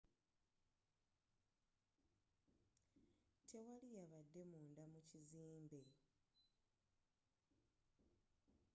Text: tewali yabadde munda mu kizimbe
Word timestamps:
tewali 3.47 3.87
yabadde 3.97 4.41
munda 4.49 4.83
mu 4.93 4.99
kizimbe 5.09 5.81